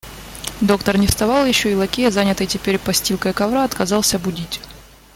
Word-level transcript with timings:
Доктор 0.61 0.97
не 0.97 1.05
вставал 1.05 1.45
еще, 1.45 1.71
и 1.71 1.75
лакей, 1.75 2.09
занятый 2.09 2.47
теперь 2.47 2.79
постилкой 2.79 3.33
ковра, 3.33 3.63
отказался 3.63 4.17
будить. 4.17 4.59